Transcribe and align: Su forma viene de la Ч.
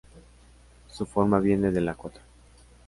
Su 0.87 1.05
forma 1.05 1.39
viene 1.39 1.69
de 1.69 1.79
la 1.81 1.93
Ч. 1.93 2.11